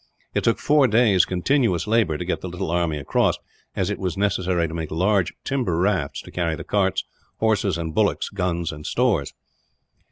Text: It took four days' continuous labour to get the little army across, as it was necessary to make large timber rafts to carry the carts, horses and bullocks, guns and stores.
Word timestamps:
It 0.33 0.43
took 0.43 0.57
four 0.57 0.87
days' 0.87 1.25
continuous 1.25 1.85
labour 1.85 2.17
to 2.17 2.25
get 2.25 2.41
the 2.41 2.49
little 2.49 2.71
army 2.71 2.97
across, 2.97 3.37
as 3.75 3.91
it 3.91 3.99
was 3.99 4.17
necessary 4.17 4.67
to 4.67 4.73
make 4.73 4.89
large 4.89 5.31
timber 5.43 5.77
rafts 5.77 6.23
to 6.23 6.31
carry 6.31 6.55
the 6.55 6.63
carts, 6.63 7.03
horses 7.37 7.77
and 7.77 7.93
bullocks, 7.93 8.29
guns 8.29 8.71
and 8.71 8.83
stores. 8.83 9.35